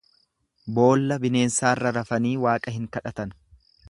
Boolla 0.77 1.17
bineensaarra 1.25 1.93
rafanii 1.99 2.33
Waaqa 2.47 2.75
hin 2.79 2.91
kadhatan. 2.97 3.39